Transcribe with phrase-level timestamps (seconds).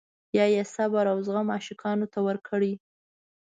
[0.37, 2.73] یا یې صبر او زغم عاشقانو ته ورکړی.